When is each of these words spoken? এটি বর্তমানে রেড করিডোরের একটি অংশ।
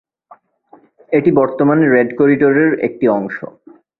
এটি 1.11 1.29
বর্তমানে 1.31 1.85
রেড 1.87 2.09
করিডোরের 2.17 2.71
একটি 2.87 3.05
অংশ। 3.09 3.37